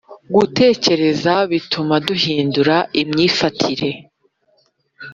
[0.35, 3.89] Gutekereza bituma duhindura imyifatire